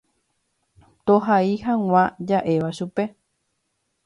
[1.05, 2.03] tohai hag̃ua
[2.33, 3.03] ja'éva chupe.